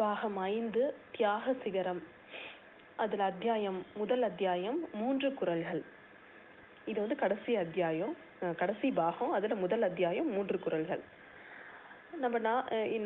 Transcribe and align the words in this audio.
பாகம் 0.00 0.36
ஐந்து 0.36 0.94
தியாக 1.16 1.54
சிகரம். 1.62 2.02
அதில் 2.96 3.20
அத்தியாயம் 3.20 3.86
முதல் 3.94 4.22
அத்தியாயம் 4.22 4.88
மூன்று 4.92 5.28
குறள்கள் 5.28 5.82
இது 6.86 7.00
வந்து 7.00 7.16
கடைசி 7.16 7.56
அத்தியாயம் 7.56 8.16
அஹ் 8.42 8.54
கடைசி 8.54 8.90
பாகம் 8.90 9.30
அதில் 9.30 9.54
முதல் 9.54 9.82
அத்தியாயம் 9.82 10.32
மூன்று 10.32 10.60
குறள்கள் 10.64 11.00
நம்ம 12.12 12.38
நா 12.46 12.52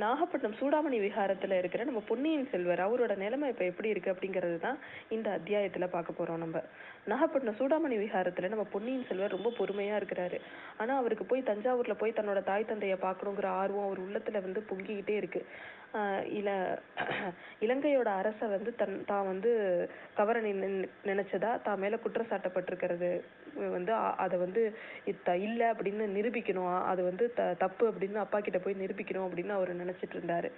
நாகப்பட்டினம் 0.02 0.56
சூடாமணி 0.60 0.98
விஹாரத்தில் 1.04 1.56
இருக்கிற 1.58 1.82
நம்ம 1.84 2.00
பொன்னியின் 2.08 2.46
செல்வர் 2.52 2.82
அவரோட 2.84 3.12
நிலைமை 3.22 3.48
இப்போ 3.52 3.64
எப்படி 3.70 3.88
இருக்குது 3.92 4.12
அப்படிங்கிறது 4.14 4.56
தான் 4.64 4.78
இந்த 5.16 5.28
அத்தியாயத்தில் 5.38 5.92
பார்க்க 5.94 6.18
போகிறோம் 6.18 6.40
நம்ம. 6.44 6.62
நாகப்பட்டினம் 7.12 7.58
சூடாமணி 7.60 7.96
விஹாரத்தில் 8.02 8.50
நம்ம 8.52 8.64
பொன்னியின் 8.74 9.06
செல்வர் 9.08 9.36
ரொம்ப 9.36 9.52
பொறுமையாக 9.58 10.00
இருக்கிறாரு. 10.00 10.38
ஆனால் 10.80 11.00
அவருக்கு 11.00 11.26
போய் 11.32 11.48
தஞ்சாவூரில் 11.50 12.00
போய் 12.02 12.16
தன்னோட 12.18 12.42
தாய் 12.50 12.70
தந்தையை 12.72 12.98
பார்க்கணுங்கிற 13.06 13.50
ஆர்வம் 13.62 13.86
அவர் 13.88 14.04
உள்ளத்தில் 14.06 14.44
வந்து 14.46 14.62
பொங்கிக்கிட்டே 14.70 15.16
இருக்குது 15.22 16.32
இல 16.38 16.50
இலங்கையோட 17.66 18.08
அரசை 18.20 18.48
வந்து 18.56 18.70
தன் 18.80 18.96
தான் 19.10 19.28
வந்து 19.32 19.50
கவர 20.20 20.36
நினைச்சதா? 21.10 21.52
தான் 21.66 21.82
மேலே 21.84 21.98
குற்றச்சாட்டப்பட்டிருக்கிறது. 22.06 23.12
வந்து 23.76 23.92
அதை 24.24 24.38
வந்து 24.38 24.62
த 25.24 25.36
இல்லை 25.36 25.66
அப்படின்னு 25.66 26.04
நிரூபிக்கணும். 26.16 26.70
அது 26.90 27.02
வந்து 27.02 27.26
த 27.38 27.42
தப்பு 27.58 27.84
அப்படின்னு 27.90 28.20
அப்பா 28.24 28.40
கிட்ட 28.40 28.58
போய் 28.58 28.80
நிரூபிக்கணும் 28.82 29.26
அப்படின்னு 29.28 29.54
அவர் 29.58 29.72
நினைச்சிட்டு 29.82 30.16
இருந்தாரு. 30.18 30.50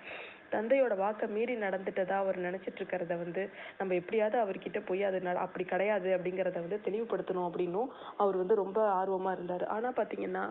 தந்தையோட 0.51 0.97
வாக்கை 0.97 1.29
மீறி 1.29 1.55
நடந்துட்டதா 1.57 2.17
அவர் 2.25 2.37
நினைச்சிட்டு 2.39 2.81
இருக்கிறத 2.81 3.15
வந்து 3.25 3.45
நம்ம 3.79 3.95
எப்படியாவது 3.95 4.39
அவர்கிட்ட 4.45 4.81
போய் 4.87 5.03
அது 5.05 5.23
அப்படி 5.47 5.65
கிடையாது 5.65 6.11
அப்படிங்கிறத 6.17 6.61
வந்து 6.67 6.81
தெளிவுபடுத்தணும் 6.89 7.49
அப்படின்னும் 7.49 7.91
அவர் 8.17 8.37
வந்து 8.37 8.55
ரொம்ப 8.55 8.81
ஆர்வமா 9.01 9.33
இருந்தார். 9.33 9.67
ஆனா 9.77 9.91
பாத்தீங்கன்னா 9.97 10.45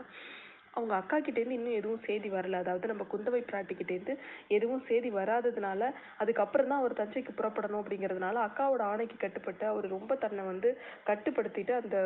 அவங்க 0.77 0.93
அக்கா 0.99 1.17
கிட்டேருந்து 1.17 1.57
இன்னும் 1.57 1.77
எதுவும் 1.79 2.03
செய்தி 2.07 2.29
வரல. 2.35 2.59
அதாவது 2.63 2.85
நம்ம 2.91 3.03
குந்தவை 3.11 3.41
பிராட்டிக்கிட்டேருந்து 3.49 4.13
எதுவும் 4.55 4.83
செய்தி 4.89 5.09
வராததுனால 5.19 5.91
அதுக்கப்புறம் 6.23 6.69
தான் 6.71 6.81
அவர் 6.81 6.97
தஞ்சைக்கு 6.99 7.33
புறப்படணும் 7.39 7.81
அப்படிங்கிறதுனால 7.81 8.41
அக்காவோட 8.47 8.83
ஆணைக்கு 8.91 9.17
கட்டுப்பட்டு 9.23 9.65
அவர் 9.71 9.87
ரொம்ப 9.95 10.15
தன்னை 10.23 10.45
வந்து 10.51 10.71
கட்டுப்படுத்திட்டு 11.09 11.73
அந்த 11.81 11.97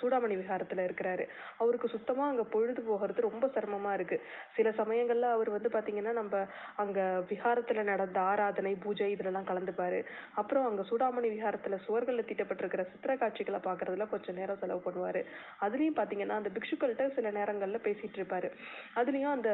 சூடாமணி 0.00 0.36
விகாரத்தில் 0.40 0.84
இருக்கிறாரு. 0.86 1.26
அவருக்கு 1.62 1.88
சுத்தமாக 1.96 2.30
அங்கே 2.32 2.46
பொழுது 2.54 2.80
போகிறது 2.88 3.26
ரொம்ப 3.28 3.44
சிரமமாக 3.56 3.98
இருக்குது 3.98 4.24
சில 4.56 4.72
சமயங்களில் 4.80 5.28
அவர் 5.34 5.50
வந்து 5.56 5.72
பார்த்திங்கன்னா 5.76 6.14
நம்ம 6.20 6.44
அங்கே 6.84 7.04
விகாரத்தில் 7.32 7.88
நடந்த 7.92 8.18
ஆராதனை 8.30 8.74
பூஜை 8.84 9.10
இதுலலாம் 9.16 9.48
கலந்துப்பார். 9.50 9.98
அப்புறம் 10.40 10.66
அங்கே 10.70 10.88
சூடாமணி 10.92 11.28
விகாரத்தில் 11.34 11.78
சுவர்களில் 11.86 12.28
தீட்டப்பட்டிருக்கிற 12.30 12.84
சித்திர 12.92 13.12
காட்சிகளை 13.22 13.62
பார்க்குறதுல 13.68 14.08
கொஞ்சம் 14.14 14.38
நேரம் 14.40 14.60
செலவு 14.64 14.82
பண்ணுவார். 14.88 15.20
அதுலேயும் 15.66 15.98
பார்த்தீங்கன்னா 16.00 16.40
அந்த 16.40 16.52
பிக்ஷுக்கள்கிட்ட 16.56 17.06
சில 17.18 17.30
நேரங்களில் 17.38 17.73
பேசிட்டு 17.82 18.18
இருப்பாரு 18.20 18.48
அதுலயும் 18.94 19.34
அந்த 19.36 19.50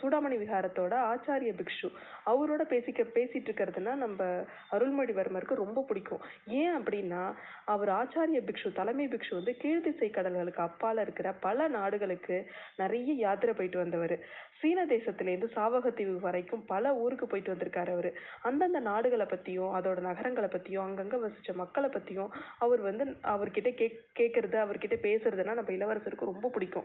சூடாமணி 0.00 0.36
விஹாரத்தோட 0.42 0.94
ஆச்சாரிய 1.12 1.52
பிக்ஷு 1.60 1.88
அவரோட 2.26 2.62
பேசிக்க 2.72 3.04
பேசிட்டு 3.14 3.50
இருக்கிறதுனா 3.50 3.94
நம்ம 3.94 4.24
அருள்மொழிவர்மருக்கு 4.70 5.54
ரொம்ப 5.54 5.84
பிடிக்கும். 5.88 6.20
ஏன் 6.46 6.76
அப்படின்னா 6.78 7.34
அவர் 7.64 7.88
ஆச்சாரிய 7.88 8.40
பிக்ஷு 8.48 8.72
தலைமை 8.72 9.08
பிக்ஷு 9.08 9.30
வந்து 9.30 9.56
கீழ்திசை 9.62 10.08
கடல்களுக்கு 10.10 10.68
அப்பால 10.68 11.00
இருக்கிற 11.00 11.32
பல 11.32 11.68
நாடுகளுக்கு 11.68 12.46
நிறைய 12.76 13.12
யாத்திரை 13.12 13.54
போயிட்டு 13.54 13.78
வந்தவர். 13.78 14.16
சீன 14.62 14.86
தேசத்திலேருந்து 14.86 15.48
சாவகத்தீவு 15.54 16.20
வரைக்கும் 16.20 16.64
பல 16.64 16.94
ஊருக்கு 16.94 17.26
போயிட்டு 17.26 17.54
வந்திருக்காரு 17.54 17.92
அவரு. 17.92 18.10
அந்தந்த 18.42 18.80
நாடுகளை 18.80 19.26
பத்தியும் 19.26 19.74
அதோட 19.74 20.00
நகரங்களை 20.00 20.48
பத்தியும் 20.48 20.86
அங்கங்க 20.86 21.18
வசிச்ச 21.24 21.54
மக்களை 21.54 21.90
பத்தியும் 21.90 22.30
அவர் 22.58 22.80
வந்து 22.80 23.04
அவர்கிட்ட 23.22 23.74
கே 23.74 23.88
கேட்கறது 24.18 24.56
அவர்கிட்ட 24.56 24.94
பேசுறதுன்னா 25.02 25.54
நம்ம 25.54 25.72
இளவரசருக்கு 25.72 26.24
ரொம்ப 26.24 26.48
பிடிக்கும். 26.48 26.84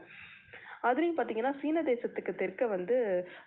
அதுலயும் 0.83 1.17
பாத்தீங்கன்னா 1.17 1.59
சீன 1.59 1.81
தேசத்துக்கு 1.81 2.31
தெற்க 2.35 2.67
வந்து 2.67 2.95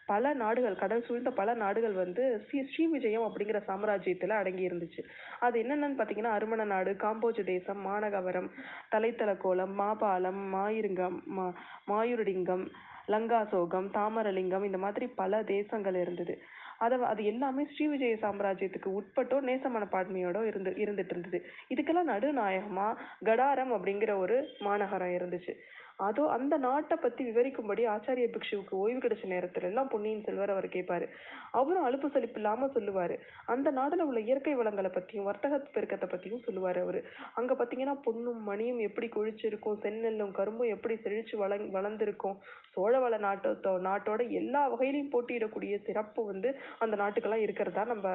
பல 0.06 0.34
நாடுகள் 0.34 0.76
கடல் 0.76 1.04
சூழ்ந்த 1.04 1.30
பல 1.30 1.54
நாடுகள் 1.54 1.92
வந்து 1.92 2.44
ஸ்ரீ 2.46 2.62
ஸ்ரீவிஜயம் 2.62 3.22
அப்படிங்கிற 3.22 3.62
சாம்ராஜ்யத்துல 3.66 4.28
அடங்கி 4.28 4.68
இருந்துச்சு. 4.68 5.02
அது 5.40 5.62
என்னென்னன்னு 5.62 5.98
பார்த்தீங்கன்னா 5.98 6.32
அருமண 6.36 6.64
நாடு 6.64 6.92
காம்போஜ் 6.98 7.44
தேசம் 7.44 7.86
மாநகவரம் 7.86 8.50
தலைத்தலக்கோலம் 8.90 9.74
மாபாலம் 9.78 10.42
மாயிருங்கம் 10.54 11.18
மா- 11.36 11.54
மாயூரடிங்கம் 11.88 12.64
லங்காசோகம் 13.08 13.90
தாமரலிங்கம் 13.90 14.64
இந்த 14.64 14.78
மாதிரி 14.78 15.06
பல 15.06 15.42
தேசங்கள் 15.42 15.94
இருந்தது. 15.94 16.42
அத 16.78 16.96
அது 16.96 17.24
எல்லாமே 17.24 17.62
ஸ்ரீவிஜய 17.64 18.16
சாம்ராஜ்யத்துக்கு 18.16 19.00
உட்பட்டோ 19.00 19.40
நேச 19.40 19.68
மனப்பான்மையோட 19.68 20.46
இருந்து 20.46 20.70
இருந்துட்டு 20.70 21.10
இருந்தது. 21.10 21.44
இதுக்கெல்லாம் 21.68 22.10
நடுநாயகமா 22.10 22.96
கடாரம் 23.24 23.72
அப்படிங்கிற 23.72 24.16
ஒரு 24.16 24.56
மாநகரம் 24.58 25.16
இருந்துச்சு. 25.18 25.54
அதோ 26.00 26.22
அந்த 26.28 26.54
நாட்டை 26.58 26.96
பத்தி 26.96 27.22
விவரிக்கும்படி 27.24 27.82
ஆச்சாரிய 27.92 28.26
பிக்ஷுவுக்கு 28.34 28.74
ஓய்வு 28.82 29.00
கிடைச்ச 29.00 29.24
நேரத்துல 29.32 29.68
எல்லாம் 29.70 29.90
பொன்னியின் 29.92 30.24
செல்வர் 30.24 30.52
அவர் 30.54 30.68
கேட்பாரு 30.68 31.06
அவரும் 31.50 31.86
அலுப்பு 31.86 32.08
சலிப்பு 32.10 32.38
இல்லாம 32.40 32.68
சொல்லுவாரு. 32.74 33.14
அந்த 33.46 33.68
நாடுல 33.70 34.06
உள்ள 34.08 34.20
இயற்கை 34.20 34.54
வளங்களை 34.54 34.90
பத்தியும் 34.94 35.28
வர்த்தக 35.28 35.58
பெருக்கத்தை 35.74 36.08
பத்தியும் 36.08 36.44
சொல்லுவாரு 36.46 36.80
அவரு. 36.80 37.00
அங்க 37.34 37.54
பாத்தீங்கன்னா 37.54 37.96
பொன்னும் 38.04 38.42
மணியும் 38.42 38.80
எப்படி 38.88 39.08
கொழிச்சிருக்கும் 39.08 39.80
செந்நெல்லும் 39.84 40.32
கரும்பும் 40.32 40.72
எப்படி 40.76 40.96
செழிச்சு 41.04 41.36
வள 41.36 41.58
வளர்ந்திருக்கும் 41.76 42.36
சோழவள 42.74 43.14
நாட்டோ 43.18 43.52
நாட்டோட 43.88 44.22
எல்லா 44.40 44.62
வகையிலையும் 44.72 45.12
போட்டியிடக்கூடிய 45.12 45.76
சிறப்பு 45.86 46.20
வந்து 46.24 46.48
அந்த 46.78 46.94
நாட்டுக்கெல்லாம் 46.96 47.44
இருக்கிறதா 47.46 47.84
நம்ம 47.84 48.06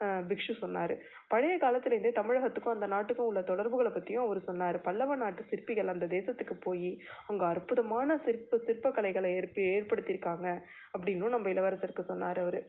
பிக்ஷு 0.00 0.54
சொன்னாரு. 0.60 0.94
பழைய 1.28 1.56
காலத்திலேருந்தே 1.56 2.10
தமிழகத்துக்கும் 2.20 2.74
அந்த 2.74 2.86
நாட்டுக்கும் 2.86 3.26
உள்ள 3.26 3.42
தொடர்புகளை 3.42 3.92
பத்தியும் 3.92 4.24
அவர் 4.24 4.40
சொன்னாரு. 4.46 4.78
பல்லவ 4.82 5.16
நாட்டு 5.16 5.44
சிற்பிகள் 5.50 5.88
அந்த 5.88 6.06
தேசத்துக்கு 6.06 6.54
போய் 6.62 7.00
அங்க 7.26 7.46
அற்புதமான 7.46 8.18
சிற்ப 8.24 8.60
சிற்பக்கலைகளை 8.66 9.30
ஏற்ப 9.34 9.62
ஏற்படுத்தியிருக்காங்க 9.62 10.62
அப்படின்னும் 10.98 11.34
நம்ம 11.36 11.48
இளவரசருக்கு 11.48 12.00
சொன்னார் 12.00 12.38
அவரு. 12.38 12.60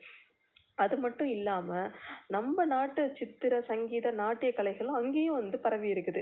அது 0.78 0.96
மட்டும் 0.98 1.30
இல்லாம 1.36 1.70
நம்ம 2.36 2.66
நாட்டு 2.66 3.04
சித்திர 3.20 3.54
சங்கீத 3.70 4.08
நாட்டிய 4.20 4.50
கலைகளும் 4.58 4.98
அங்கேயும் 5.00 5.38
வந்து 5.40 5.58
பரவி 5.60 5.90
இருக்குது. 5.94 6.22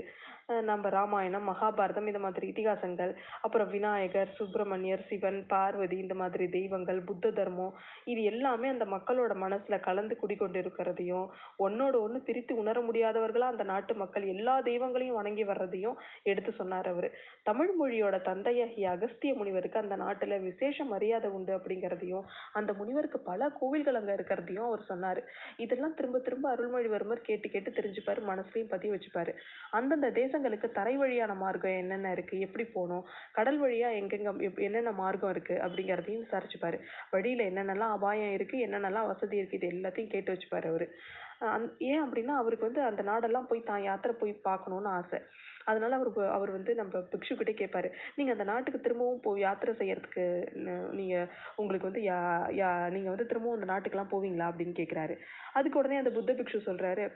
நம்ம 0.62 0.88
ராமாயணம் 0.88 1.46
மகாபாரதம் 1.48 2.06
இந்த 2.06 2.20
மாதிரி 2.24 2.46
இதிகாசங்கள் 2.52 3.12
அப்புறம் 3.40 3.70
விநாயகர் 3.70 4.34
சுப்பிரமணியர் 4.38 5.02
சிவன் 5.08 5.40
பார்வதி 5.46 5.96
இந்த 5.98 6.14
மாதிரி 6.14 6.44
தெய்வங்கள் 6.48 7.00
புத்த 7.00 7.30
தர்மம் 7.30 7.72
இது 8.04 8.20
எல்லாமே 8.22 8.68
அந்த 8.68 8.86
மக்களோட 8.94 9.34
மனசுல 9.44 9.78
கலந்து 9.80 10.16
குடிக்கொண்டு 10.16 10.60
இருக்கிறதையும் 10.62 11.26
ஒன்னோட 11.66 11.94
ஒண்ணு 12.06 12.20
பிரித்து 12.28 12.54
உணர 12.56 12.80
முடியாதவர்களா 12.80 13.48
அந்த 13.52 13.66
நாட்டு 13.72 13.94
மக்கள் 13.94 14.26
எல்லா 14.34 14.54
தெய்வங்களையும் 14.60 15.18
வணங்கி 15.20 15.44
வர்றதையும் 15.44 15.98
எடுத்து 16.22 16.52
சொன்னார் 16.52 16.90
அவரு. 16.92 17.10
தமிழ் 17.42 17.72
மொழியோட 17.80 18.16
தந்தையாகிய 18.22 18.86
அகஸ்திய 18.90 19.32
முனிவருக்கு 19.34 19.82
அந்த 19.82 19.96
நாட்டுல 19.96 20.40
விசேஷ 20.40 20.84
மரியாதை 20.84 21.30
உண்டு 21.30 21.54
அப்படிங்கிறதையும் 21.58 22.24
அந்த 22.52 22.70
முனிவருக்கு 22.72 23.20
பல 23.30 23.50
கோவில்கள் 23.60 24.00
அங்க 24.00 24.12
பத்தியும் 24.46 24.68
அவர் 24.68 24.82
சொன்னாரு. 24.88 25.20
இதெல்லாம் 25.56 25.94
திரும்ப 25.94 26.18
திரும்ப 26.18 26.46
அருள்மொழிவர்மர் 26.54 27.20
கேட்டு 27.22 27.48
கேட்டு 27.48 27.70
தெரிஞ்சுப்பாரு 27.70 28.20
மனசுலையும் 28.30 28.68
பதிய 28.68 28.92
வச்சுப்பாரு. 28.94 29.32
அந்தந்த 29.70 30.10
தேசங்களுக்கு 30.10 30.68
தரை 30.70 30.96
வழியான 30.96 31.34
மார்க்கம் 31.34 31.76
என்னென்ன 31.76 32.10
இருக்கு? 32.10 32.40
எப்படி 32.40 32.64
போகணும்? 32.64 33.04
கடல் 33.32 33.60
வழியா 33.62 33.90
எங்கெங்க 34.00 34.32
என்னென்ன 34.56 34.92
மார்க்கம் 34.92 35.30
இருக்கு? 35.30 35.54
அப்படிங்கிறதையும் 35.54 36.24
விசாரிச்சுப்பாரு. 36.26 36.80
வழியில 37.10 37.48
என்னென்னலாம் 37.50 37.94
அபாயம் 37.98 38.32
இருக்கு? 38.32 38.58
என்னென்னலாம் 38.66 39.06
வசதி 39.06 39.36
இருக்கு? 39.36 39.58
இது 39.60 39.70
எல்லாத்தையும் 39.76 40.12
கேட்டு 40.16 40.32
வச்சுப்பாரு 40.32 40.68
அவரு. 40.68 40.88
ஏன் 41.78 42.02
அப்படின்னா 42.02 42.34
அவருக்கு 42.42 42.68
வந்து 42.68 42.82
அந்த 42.82 43.02
நாடெல்லாம் 43.02 43.48
போய் 43.48 43.68
தான் 43.70 43.82
யாத்திரை 43.82 44.16
போய் 44.20 44.40
பார்க்கணும்னு 44.42 44.88
ஆசை. 44.88 45.18
அதனால 45.66 45.96
அவர் 45.96 46.10
அவர் 46.30 46.50
வந்து 46.50 46.72
நம்ம 46.74 47.02
பிக்ஷு 47.12 47.34
கிட்டே 47.34 47.54
கேட்பாரு 47.54 47.88
நீங்க 48.16 48.32
அந்த 48.32 48.44
நாட்டுக்கு 48.44 48.80
திரும்பவும் 48.80 49.20
போ 49.20 49.32
யாத்திரை 49.38 49.74
செய்யறதுக்கு 49.74 50.26
நீங்கள் 50.58 50.90
நீங்க 50.96 51.16
உங்களுக்கு 51.56 51.90
வந்து 51.90 52.02
யா 52.02 52.18
யா 52.60 52.70
நீங்க 52.88 53.08
வந்து 53.08 53.26
திரும்பவும் 53.26 53.58
அந்த 53.58 53.68
நாட்டுக்கெல்லாம் 53.72 54.12
போவீங்களா 54.12 54.50
அப்படின்னு 54.50 54.76
கேட்குறாரு 54.76 55.16
அதுக்கு 55.52 55.80
உடனே 55.82 56.02
அந்த 56.02 56.10
புத்த 56.10 56.32
பிக்ஷு 56.32 56.60
சொல்றாரு 56.68 57.06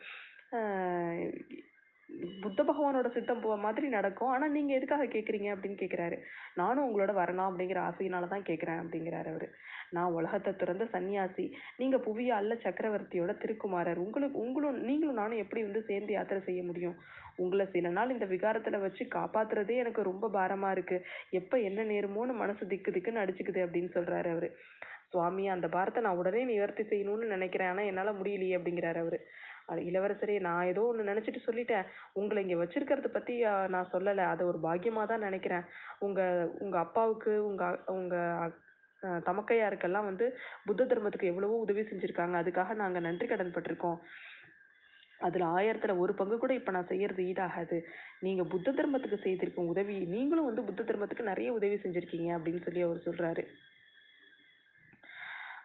புத்த 2.42 2.62
பகவானோட 2.62 3.12
சித்தம் 3.12 3.40
போ 3.40 3.56
மாதிரி 3.56 3.86
நடக்கும். 3.86 4.28
ஆனா 4.28 4.46
நீங்க 4.46 4.74
எதுக்காக 4.74 5.04
கேக்குறீங்க 5.04 5.48
அப்படின்னு 5.54 5.78
கேக்குறாரு. 5.80 6.16
நானும் 6.54 6.86
உங்களோட 6.86 7.12
வரலாம் 7.12 7.50
அப்படிங்கிற 7.50 7.80
ஆசையினால 7.80 8.28
தான் 8.28 8.42
கேக்குறேன் 8.42 8.80
அப்படிங்கிறாரு 8.82 9.28
அவரு. 9.28 9.48
நான் 9.90 10.12
உலகத்தை 10.12 10.56
துறந்த 10.56 10.84
சன்னியாசி 10.84 11.52
நீங்க 11.76 11.98
புவிய 11.98 12.34
அல்ல 12.34 12.54
சக்கரவர்த்தியோட 12.54 13.38
திருக்குமாரர். 13.38 13.96
உங்களுக்கு 13.96 14.38
உங்களும் 14.38 14.80
நீங்களும் 14.80 15.14
நானும் 15.14 15.38
எப்படி 15.38 15.62
வந்து 15.62 15.82
சேர்ந்து 15.82 16.12
யாத்திரை 16.12 16.42
செய்ய 16.42 16.62
முடியும்? 16.62 16.96
உங்களை 17.36 17.66
சில 17.66 17.88
நாள் 17.88 18.10
இந்த 18.10 18.26
விகாரத்துல 18.26 18.80
வச்சு 18.80 19.04
காப்பாத்துறதே 19.04 19.76
எனக்கு 19.76 20.02
ரொம்ப 20.02 20.28
பாரமா 20.28 20.70
இருக்கு. 20.70 21.04
எப்ப 21.30 21.58
என்ன 21.58 21.84
நேருமோன்னு 21.84 22.34
மனசு 22.34 22.66
திக்கு 22.66 22.90
திக்குன்னு 22.90 23.22
அடிச்சுக்குது 23.24 23.60
அப்படின்னு 23.66 23.90
சொல்றாரு 23.94 24.30
அவரு. 24.30 24.50
சுவாமி 25.08 25.48
அந்த 25.48 25.68
பாரத்தை 25.68 26.02
நான் 26.02 26.16
உடனே 26.16 26.44
நிவர்த்தி 26.44 26.82
செய்யணும்னு 26.82 27.26
நினைக்கிறேன். 27.26 27.68
ஆனா 27.68 27.82
என்னால 27.82 28.12
முடியலையே 28.12 28.58
அப்படிங்கிறாரு 28.58 28.98
அவரு. 28.98 29.20
அது 29.70 29.80
இளவரசரே 29.90 30.36
நான் 30.40 30.66
ஏதோ 30.66 30.82
ஒன்று 30.82 31.10
நினச்சிட்டு 31.12 31.40
சொல்லிட்டேன். 31.46 31.84
உங்களை 32.12 32.40
இங்கே 32.42 32.58
வச்சிருக்கிறத 32.62 33.08
பற்றி 33.08 33.34
நான் 33.74 33.90
சொல்லலை. 33.92 34.24
அதை 34.32 34.46
ஒரு 34.46 34.58
பாக்கியமாக 34.62 35.06
தான் 35.06 35.26
நினைக்கிறேன். 35.28 35.64
உங்கள் 35.98 36.48
உங்கள் 36.58 36.80
அப்பாவுக்கு 36.80 37.32
உங்கள் 37.46 38.18
அ- 38.18 38.58
தமக்கையாருக்கெல்லாம் 39.28 40.04
வந்து 40.04 40.26
புத்த 40.64 40.84
தர்மத்துக்கு 40.84 41.30
எவ்வளவோ 41.32 41.56
உதவி 41.58 41.82
செஞ்சுருக்காங்க. 41.82 42.36
அதுக்காக 42.42 42.74
நாங்கள் 42.74 43.02
நன்றி 43.02 43.26
கடன் 43.26 43.54
பட்டிருக்கோம். 43.54 43.98
அதில் 45.18 45.46
ஆயிரத்தில் 45.54 46.00
ஒரு 46.02 46.12
பங்கு 46.14 46.36
கூட 46.38 46.52
இப்போ 46.54 46.70
நான் 46.72 46.86
செய்கிறது 46.86 47.22
ஈடாகாது. 47.22 47.78
நீங்கள் 48.20 48.50
புத்த 48.50 48.72
தர்மத்துக்கு 48.72 49.18
செய்திருக்கும் 49.22 49.68
உதவி 49.68 49.96
நீங்களும் 50.14 50.44
வந்து 50.44 50.62
புத்த 50.62 50.82
தர்மத்துக்கு 50.82 51.22
நிறைய 51.22 51.52
உதவி 51.52 51.74
செஞ்சுருக்கீங்க 51.74 52.30
அப்படின்னு 52.36 52.62
சொல்லி 52.62 52.80
அவர் 52.80 53.04
சொல்கிறாரு 53.06 53.44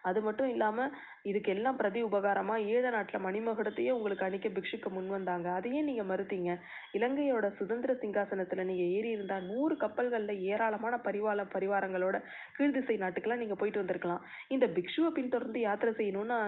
அது 0.06 0.20
மட்டும் 0.20 0.48
இல்லாம 0.48 0.88
இதுக்கு 1.22 1.52
எல்லாம் 1.52 1.76
பிரதி 1.76 2.00
உபகாரமா 2.04 2.56
ஏழை 2.66 2.90
நாட்டுல 2.90 3.18
மணிமகுடத்தையே 3.18 3.90
உங்களுக்கு 3.90 4.24
அணிக்க 4.24 4.48
பிக்ஷுக்கு 4.48 4.88
முன் 4.88 5.08
வந்தாங்க. 5.08 5.50
அதையே 5.50 5.80
நீங்க 5.80 6.02
மறுத்தீங்க. 6.02 6.50
இலங்கையோட 6.92 7.46
சுதந்திர 7.56 7.92
சிங்காசனத்துல 7.94 8.64
நீங்க 8.64 8.82
ஏறி 8.96 9.08
இருந்தா 9.08 9.38
நூறு 9.40 9.74
கப்பல்கள்ல 9.74 10.38
ஏராளமான 10.50 10.94
பரிவார 11.04 11.44
பரிவாரங்களோட 11.54 12.16
கீழ்திசை 12.58 12.96
நாட்டுக்கெல்லாம் 12.96 13.42
நீங்க 13.42 13.54
போயிட்டு 13.54 13.80
வந்திருக்கலாம். 13.82 14.22
இந்த 14.48 14.66
பிக்ஷுவை 14.66 15.10
பின்தொடர்ந்து 15.10 15.60
யாத்திரை 15.60 15.94
செய்யணும்னா 15.94 16.38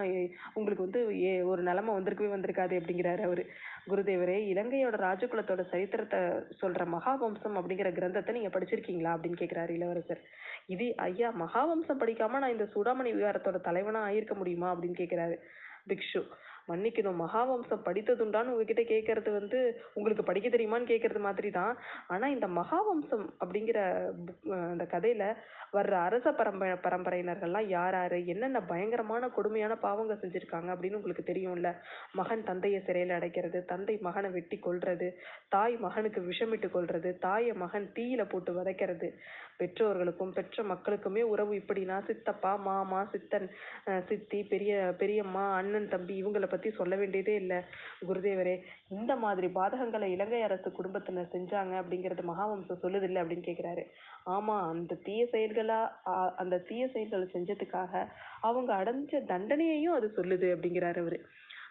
உங்களுக்கு 0.53 0.83
வந்து 0.83 1.01
ஏ- 1.23 1.41
ஒரு 1.41 1.61
நிலைமை 1.61 1.93
வந்திருக்கவே 1.95 2.31
வந்திருக்காது 2.35 2.75
அப்படிங்கிறாரு 2.79 3.21
அவரு. 3.21 3.43
குருதேவரே 3.91 4.37
இலங்கையோட 4.53 4.95
ராஜகுலத்தோட 5.05 5.61
சரித்திரத்தை 5.71 6.19
சொல்ற 6.61 6.85
மகாவம்சம் 6.95 7.57
அப்படிங்கிற 7.59 7.89
கிரந்தத்தை 7.97 8.31
நீங்க 8.31 8.51
படிச்சிருக்கீங்களா 8.55 9.13
அப்படின்னு 9.15 9.41
கேக்குறாரு 9.41 9.69
இளவரசர். 9.69 10.21
இது 10.75 10.87
ஐயா 11.07 11.29
மகாவம்சம் 11.43 12.01
படிக்காம 12.03 12.41
நான் 12.43 12.55
இந்த 12.55 12.67
சூடாமணி 12.75 13.11
விகாரத்தோட 13.19 13.59
தலைவனா 13.61 14.01
ஆயிருக்க 14.07 14.35
முடியுமா 14.35 14.69
அப்படின்னு 14.75 15.01
கேக்குறாரு 15.01 15.37
பிக்ஷு. 15.87 16.21
மன்னிக்கணும். 16.69 17.21
மகாவம்சம் 17.23 17.85
படித்ததுண்டான்னு 17.87 18.53
உங்ககிட்ட 18.53 18.83
கேட்கறது 18.93 19.29
வந்து 19.39 19.59
உங்களுக்கு 19.93 20.23
படிக்க 20.23 20.47
தெரியுமான்னு 20.49 20.91
கேட்கறது 20.91 21.21
மாதிரி 21.27 21.51
தான் 21.59 21.73
ஆனா 22.07 22.27
இந்த 22.27 22.49
மகாவம்சம் 22.59 23.25
அப்படிங்கிற 23.41 23.79
அந்த 24.69 24.85
கதையில 24.93 25.23
வர்ற 25.73 25.93
அரச 26.07 26.27
பரம்பரை 26.31 26.75
பரம்பரையினர்கள்லாம் 26.85 27.67
யார் 27.69 27.95
யாரு? 27.95 28.19
என்னென்ன 28.25 28.59
பயங்கரமான 28.69 29.23
கொடுமையான 29.29 29.73
பாவங்க 29.77 30.13
செஞ்சிருக்காங்க 30.13 30.69
அப்படின்னு 30.73 30.99
உங்களுக்கு 30.99 31.23
தெரியும்ல? 31.23 31.69
மகன் 32.11 32.43
தந்தையை 32.43 32.79
சிறையில் 32.87 33.13
அடைக்கிறது 33.17 33.59
தந்தை 33.65 33.95
மகனை 34.01 34.29
வெட்டி 34.29 34.57
கொள்றது 34.59 35.07
தாய் 35.49 35.75
மகனுக்கு 35.85 36.21
விஷமிட்டு 36.21 36.69
கொள்றது 36.69 37.11
தாயை 37.19 37.53
மகன் 37.63 37.87
தீயில 37.95 38.23
போட்டு 38.29 38.53
வதைக்கிறது. 38.53 39.09
பெற்றோர்களுக்கும் 39.59 40.33
பெற்ற 40.37 40.63
மக்களுக்குமே 40.71 41.21
உறவு 41.31 41.53
இப்படின்னா 41.61 41.97
சித்தப்பா 42.09 42.51
மாமா 42.67 42.99
சித்தன் 43.13 43.47
சித்தி 44.09 44.39
பெரிய 44.51 44.73
பெரியம்மா 45.01 45.45
அண்ணன் 45.59 45.89
தம்பி 45.93 46.15
இவங்கள 46.23 46.47
பத்தி 46.49 46.69
சொல்ல 46.79 46.95
வேண்டியதே 47.01 47.35
இல்லை. 47.41 47.59
குருதேவரே 48.09 48.55
இந்த 48.97 49.15
மாதிரி 49.23 49.49
பாதகங்களை 49.59 50.07
இலங்கை 50.15 50.41
அரசு 50.47 50.71
குடும்பத்தினர் 50.71 51.33
செஞ்சாங்க 51.35 51.75
அப்படிங்கறது 51.81 52.23
மகாவம்சம் 52.31 52.81
சொல்லுது 52.83 53.07
இல்லை 53.09 53.21
அப்படின்னு 53.23 53.49
கேக்குறாரு. 53.49 53.83
ஆமா 54.35 54.55
அந்த 54.71 54.99
தீய 55.07 55.21
செயல்களா 55.33 55.79
அந்த 56.43 56.61
தீய 56.69 56.83
செயல்களை 56.95 57.27
செஞ்சதுக்காக 57.35 57.93
அவங்க 58.49 58.71
அடைஞ்ச 58.81 59.21
தண்டனையையும் 59.33 59.97
அது 59.99 60.09
சொல்லுது 60.17 60.49
அப்படிங்கிறாரு 60.55 61.01
அவரு. 61.05 61.19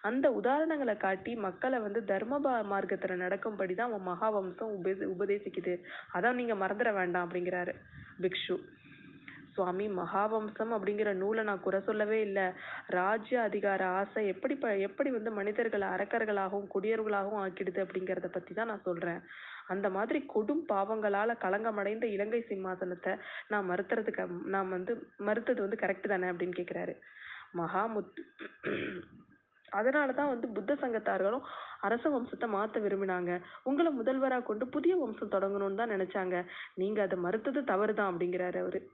அந்த 0.02 0.26
உதாரணங்களை 0.30 0.94
காட்டி 0.96 1.32
மக்களை 1.36 1.78
வந்து 1.84 2.00
தர்ம 2.04 2.40
மார்க்கத்தில் 2.72 3.22
நடக்கும்படி 3.24 3.74
தான் 3.74 3.90
அவன் 3.90 4.08
மகாவம்சம் 4.10 4.74
உபதே 4.78 5.06
உபதேசிக்குது. 5.14 5.74
அதான் 6.16 6.38
நீங்கள் 6.40 6.60
மறந்துட 6.62 6.92
வேண்டாம் 6.98 7.26
அப்படிங்கிறாரு 7.26 7.74
பிக்ஷு. 8.24 8.56
சுவாமி 9.54 9.86
மகாவம்சம் 9.98 10.72
அப்படிங்கிற 10.74 11.12
நூலை 11.20 11.42
நான் 11.44 11.64
குறை 11.64 11.78
சொல்லவே 11.86 12.18
இல்லை. 12.26 12.44
ராஜ்ய 12.96 13.38
அதிகார 13.40 13.80
ஆசை 14.00 14.22
எப்படி 14.26 14.54
ப 14.54 14.74
எப்படி 14.88 15.10
வந்து 15.10 15.30
மனிதர்களை 15.38 15.86
அரக்கர்களாகவும் 15.94 16.68
குடியர்களாகவும் 16.74 17.42
ஆக்கிடுது 17.44 17.80
அப்படிங்கிறத 17.84 18.28
பற்றி 18.36 18.54
தான் 18.54 18.70
நான் 18.72 18.86
சொல்கிறேன் 18.88 19.22
அந்த 19.74 19.86
மாதிரி 19.96 20.18
கொடும் 20.34 20.62
பாவங்களால் 20.72 21.40
களங்கமடைந்த 21.44 22.06
இலங்கை 22.16 22.42
சிம்மாசனத்தை 22.50 23.14
நான் 23.48 23.68
மறுத்துறதுக்கு 23.70 24.24
நான் 24.54 24.72
வந்து 24.76 24.94
மறுத்தது 25.28 25.60
வந்து 25.66 25.82
கரெக்ட் 25.82 26.12
தானே 26.12 26.30
அப்படின்னு 26.32 26.58
கேட்குறாரு 26.60 26.94
மகாமுத்து 27.54 28.22
அதனால 29.70 30.12
தான் 30.12 30.28
வந்து 30.28 30.48
புத்த 30.48 30.74
சங்கத்தார்களும் 30.74 31.46
அரச 31.80 32.08
வம்சத்தை 32.10 32.48
மாற்ற 32.48 32.80
விரும்பினாங்க. 32.80 33.40
உங்களை 33.62 33.90
முதல்வராக 33.92 34.42
கொண்டு 34.42 34.66
புதிய 34.68 34.96
வம்சம் 34.96 35.30
தொடங்கணும்னு 35.30 35.74
தான் 35.74 35.90
நினைச்சாங்க. 35.90 36.44
நீங்க 36.74 37.02
அதை 37.02 37.18
மறுத்தது 37.18 37.64
தவறுதான் 37.64 38.12
அப்படிங்கிறாரு 38.12 38.58
அவரு. 38.58 38.90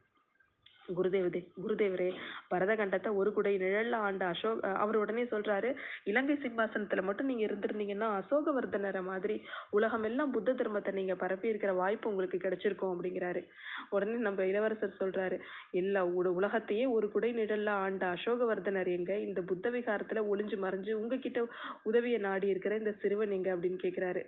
குருதேவதே 0.89 1.47
குருதேவரே. 1.67 2.15
பரதகண்டத்தை 2.51 3.15
ஒரு 3.15 3.33
குடை 3.33 3.57
நிழல்ல 3.57 3.93
ஆண்ட 3.93 4.27
அசோக் 4.27 4.65
அவர் 4.65 4.97
உடனே 4.97 5.23
சொல்றாரு 5.23 5.75
இலங்கை 6.05 6.39
சிம்மாசனத்துல 6.43 7.03
மட்டும் 7.03 7.27
நீங்க 7.27 7.47
இருந்திருந்தீங்கன்னா 7.47 8.23
அசோகவர்தனரை 8.23 9.03
மாதிரி 9.03 9.43
உலகம் 9.71 10.03
எல்லாம் 10.03 10.31
புத்த 10.31 10.53
தர்மத்தை 10.53 10.93
நீங்க 10.93 11.15
பரப்பி 11.15 11.49
இருக்கிற 11.49 11.73
வாய்ப்பு 11.73 12.11
உங்களுக்கு 12.11 12.37
கிடைச்சிருக்கும் 12.37 12.97
அப்படிங்கிறாரு. 12.97 13.49
உடனே 13.91 14.13
நம்ம 14.13 14.47
இளவரசர் 14.47 14.97
சொல்றாரு 15.01 15.39
எல்லா 15.71 16.07
உட- 16.07 16.35
உலகத்தையே 16.35 16.87
ஒரு 16.87 17.11
குடை 17.11 17.35
நிழல்ல 17.35 17.69
ஆண்ட 17.69 18.13
அசோகவர்தனர் 18.13 18.87
எங்க? 18.87 19.19
இந்த 19.19 19.41
புத்த 19.41 19.71
விகாரத்துல 19.71 20.25
ஒளிஞ்சு 20.33 20.57
மறைஞ்சு 20.63 20.93
உங்ககிட்ட 20.93 21.47
உதவியை 21.83 22.19
நாடி 22.19 22.47
இருக்கிற 22.47 22.77
இந்த 22.77 22.93
சிறுவன் 22.93 23.31
எங்க? 23.31 23.57
அப்படின்னு 23.57 23.79
கேக்குறாரு. 23.83 24.25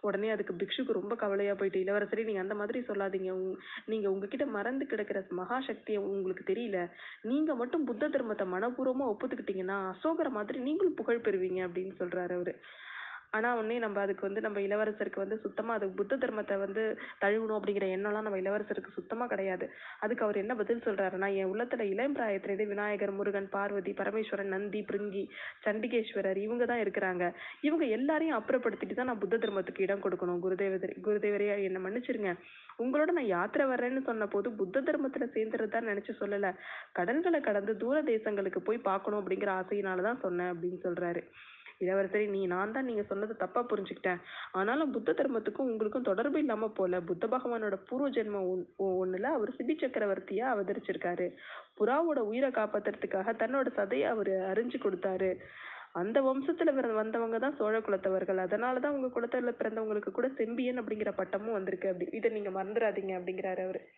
உடனே 0.00 0.30
அதுக்கு 0.30 0.54
பிக்ஷுக்கு 0.54 0.92
ரொம்ப 0.92 1.14
கவலையா 1.14 1.54
போயிட்டு 1.54 1.78
இளவரசரே 1.80 2.24
நீங்க 2.24 2.40
அந்த 2.40 2.54
மாதிரி 2.54 2.80
சொல்லாதீங்க. 2.80 3.30
உங் 3.30 3.56
நீங்க 3.86 4.10
உங்ககிட்ட 4.10 4.46
மறந்து 4.46 4.86
கிடக்கிற 4.86 5.26
மகா 5.30 5.60
சக்தியை 5.60 6.02
உங்களுக்கு 6.02 6.52
தெரியல. 6.52 6.90
நீங்க 7.22 7.54
மட்டும் 7.54 7.84
புத்த 7.84 8.08
தர்மத்தை 8.08 8.46
மனப்பூர்வமா 8.46 9.08
ஒப்புத்துக்கிட்டீங்கன்னா 9.12 9.78
அசோகர 9.88 10.28
மாதிரி 10.28 10.58
நீங்களும் 10.58 10.94
புகழ் 10.94 11.24
பெறுவீங்க 11.24 11.62
அப்படின்னு 11.68 11.94
சொல்றாரு 11.98 12.34
அவரு. 12.34 12.54
ஆனா 13.32 13.48
உடனே 13.56 13.76
நம்ம 13.78 14.00
அதுக்கு 14.00 14.24
வந்து 14.26 14.40
நம்ம 14.44 14.58
இளவரசருக்கு 14.66 15.20
வந்து 15.22 15.36
சுத்தமா 15.42 15.72
அது 15.78 15.86
புத்த 15.98 16.16
தர்மத்தை 16.22 16.56
வந்து 16.62 16.82
தழுவணும் 17.22 17.56
அப்படிங்கிற 17.58 17.86
எண்ணம்லாம் 17.96 18.26
நம்ம 18.26 18.38
இளவரசருக்கு 18.42 18.94
சுத்தமா 18.98 19.24
கிடையாது. 19.32 19.66
அதுக்கு 20.04 20.24
அவர் 20.26 20.40
என்ன 20.42 20.52
பதில் 20.60 20.84
சொல்றாருன்னா 20.86 21.28
என் 21.40 21.50
உள்ளத்துல 21.52 21.86
இளம் 21.92 22.14
பிராயத்திலே 22.18 22.66
விநாயகர் 22.72 23.12
முருகன் 23.18 23.48
பார்வதி 23.56 23.92
பரமேஸ்வரன் 24.00 24.52
நந்தி 24.54 24.80
பிருங்கி 24.90 25.24
சண்டிகேஸ்வரர் 25.66 26.40
இவங்க 26.46 26.66
தான் 26.70 26.82
இருக்கிறாங்க. 26.84 27.24
இவங்க 27.60 27.84
எல்லாரையும் 27.98 28.38
அப்புறப்படுத்திட்டு 28.38 28.96
தான் 29.00 29.10
நான் 29.12 29.22
புத்த 29.24 29.38
தர்மத்துக்கு 29.44 29.84
இடம் 29.86 30.04
கொடுக்கணும். 30.06 30.40
குருதேவதே 30.46 30.90
குருதேவரே 31.06 31.50
என்னை 31.68 31.82
மன்னிச்சிருங்க. 31.86 32.32
உங்களோட 32.84 33.10
நான் 33.18 33.32
யாத்திரை 33.36 33.66
வர்றேன்னு 33.72 34.02
சொன்ன 34.08 34.26
போது 34.36 34.48
புத்த 34.62 34.84
தர்மத்துல 34.88 35.28
சேர்ந்துறதா 35.36 35.84
நினைச்சு 35.90 36.14
சொல்லல. 36.22 36.54
கடல்களை 36.92 37.40
கடந்து 37.40 37.74
தூர 37.76 37.96
தேசங்களுக்கு 38.12 38.62
போய் 38.70 38.86
பார்க்கணும் 38.90 39.20
அப்படிங்கிற 39.22 39.52
ஆசையினால 39.60 40.02
தான் 40.08 40.24
சொன்னேன் 40.26 40.52
அப்படின்னு 40.54 40.80
சொல்றாரு. 40.88 41.22
இளவரசரி 41.80 42.28
நீ 42.28 42.46
நான் 42.46 42.72
தான் 42.72 42.84
நீங்க 42.84 43.02
சொன்னது 43.02 43.36
தப்பா 43.36 43.66
புரிஞ்சுக்கிட்டேன். 43.66 44.20
ஆனாலும் 44.52 44.90
புத்த 44.90 45.12
தர்மத்துக்கும் 45.12 45.56
உங்களுக்கும் 45.56 46.02
தொடர்பு 46.02 46.38
இல்லாம 46.38 46.68
போல 46.68 47.00
புத்த 47.00 47.26
பகவானோட 47.26 47.78
பூர்வ 47.88 48.10
ஜென்ம 48.10 48.44
ஒன்- 48.44 48.66
ஒண்ணுல 48.78 49.22
அவர் 49.22 49.48
சிபி 49.48 49.76
சக்கரவர்த்தியா 49.76 50.44
அவதரிச்சிருக்காரு. 50.44 51.34
புறாவோட 51.78 52.18
உயிரை 52.18 52.50
காப்பாத்துறதுக்காக 52.50 53.32
தன்னோட 53.32 53.66
சதையை 53.76 54.02
அவரு 54.02 54.32
அறிஞ்சு 54.32 54.78
கொடுத்தாரு. 54.78 55.36
அந்த 55.92 56.20
வம்சத்துல 56.20 56.74
பிற- 56.74 56.92
வந்தவங்க 56.92 57.38
தான் 57.38 57.56
சோழ 57.56 57.78
குலத்தவர்கள். 57.78 58.36
அதனாலதான் 58.36 58.88
உங்க 58.88 59.20
குலத்துல 59.20 59.54
பிறந்தவங்களுக்கு 59.58 60.10
கூட 60.10 60.28
செம்பியன் 60.28 60.80
அப்படிங்கிற 60.80 61.12
பட்டமும் 61.12 61.52
வந்திருக்கு 61.52 61.88
அப்படி. 61.88 62.10
இதை 62.12 62.30
நீங்க 62.30 62.64
மறந்துடாதீங்க 62.64 63.12
அப்படிங்கிறாரு 63.20 63.62
அவரு. 63.62 63.88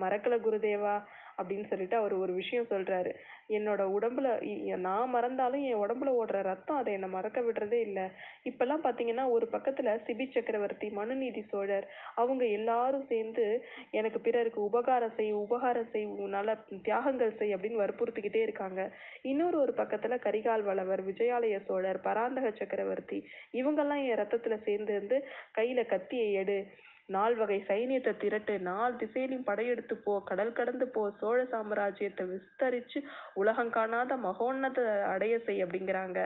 மறக்கல 0.00 0.38
குருதேவா. 0.40 1.02
அப்படின்னு 1.42 1.66
சொல்லிட்டு 1.66 1.96
அவர் 1.96 2.12
ஒரு 2.12 2.32
விஷயம் 2.32 2.66
சொல்றாரு. 2.70 3.14
என்னோட 3.48 3.82
உடம்புல 3.98 4.28
இ- 4.42 4.76
நான் 4.76 5.08
மறந்தாலும் 5.08 5.62
என் 5.62 5.76
உடம்புல 5.76 6.10
ஓடுற 6.10 6.42
ரத்தம் 6.42 6.76
அதை 6.76 6.92
என்னை 6.92 7.08
மறக்க 7.08 7.40
விடுறதே 7.40 7.80
இல்லை. 7.80 8.02
இப்பெல்லாம் 8.44 8.84
பார்த்தீங்கன்னா 8.84 9.30
ஒரு 9.30 9.48
பக்கத்துல 9.52 10.00
சிபி 10.06 10.30
சக்கரவர்த்தி 10.30 10.88
மனுநீதி 10.88 11.42
சோழர் 11.48 11.88
அவங்க 12.14 12.44
எல்லாரும் 12.46 13.06
சேர்ந்து 13.06 13.64
எனக்கு 13.90 14.20
பிறருக்கு 14.20 14.64
உபகாரம் 14.64 15.14
செய் 15.16 15.32
உபகாரம் 15.32 15.90
செய் 15.90 16.04
நல்ல 16.04 16.58
தியாகங்கள் 16.84 17.36
செய் 17.36 17.54
அப்படின்னு 17.54 17.82
வற்புறுத்திக்கிட்டே 17.82 18.42
இருக்காங்க. 18.42 18.90
இன்னொரு 19.22 19.60
ஒரு 19.60 19.72
பக்கத்துல 19.76 20.18
கரிகால் 20.18 20.62
வளவர் 20.62 21.06
விஜயாலய 21.06 21.64
சோழர் 21.64 22.00
பராந்தக 22.00 22.50
சக்கரவர்த்தி 22.50 23.26
இவங்கெல்லாம் 23.52 24.08
என் 24.08 24.18
ரத்தத்துல 24.18 24.62
சேர்ந்து 24.62 24.94
இருந்து 24.94 25.26
கையில 25.58 25.86
கத்தியை 25.86 26.32
எடு 26.32 26.66
நால் 27.08 27.36
வகை 27.36 27.58
சைனியத்தை 27.68 28.12
திரட்டு 28.22 28.54
நால் 28.60 28.96
திசையிலும் 28.96 29.44
படையெடுத்து 29.44 29.96
போ 29.96 30.14
கடல் 30.20 30.52
கடந்து 30.52 30.86
போ 30.88 31.02
சோழ 31.20 31.38
சாம்ராஜ்யத்தை 31.42 32.24
விஸ்தரிச்சு 32.30 33.00
உலகம் 33.34 33.70
காணாத 33.70 34.16
மகோன்னத 34.16 34.80
அடைய 35.12 35.34
செய் 35.38 35.64
அப்படிங்கிறாங்க. 35.64 36.20